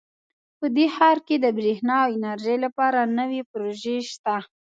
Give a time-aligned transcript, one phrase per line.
[0.59, 4.35] په دې ښار کې د بریښنا او انرژۍ لپاره نوي پروژې شته